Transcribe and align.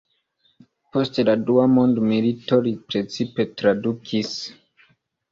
Post 0.95 1.17
la 1.25 1.33
dua 1.49 1.65
mondmilito 1.73 2.59
li 2.67 2.71
precipe 2.93 3.45
tradukis. 3.63 4.33